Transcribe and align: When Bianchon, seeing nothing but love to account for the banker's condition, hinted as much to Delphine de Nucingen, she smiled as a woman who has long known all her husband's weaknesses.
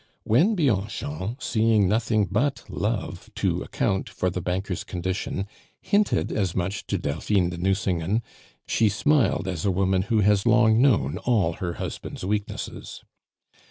When 0.23 0.55
Bianchon, 0.55 1.37
seeing 1.39 1.87
nothing 1.87 2.25
but 2.25 2.63
love 2.67 3.29
to 3.35 3.61
account 3.61 4.09
for 4.09 4.31
the 4.31 4.41
banker's 4.41 4.83
condition, 4.83 5.45
hinted 5.79 6.31
as 6.31 6.55
much 6.55 6.87
to 6.87 6.97
Delphine 6.97 7.51
de 7.51 7.57
Nucingen, 7.59 8.23
she 8.65 8.89
smiled 8.89 9.47
as 9.47 9.63
a 9.63 9.69
woman 9.69 10.01
who 10.09 10.21
has 10.21 10.47
long 10.47 10.81
known 10.81 11.19
all 11.19 11.53
her 11.53 11.73
husband's 11.73 12.25
weaknesses. 12.25 13.03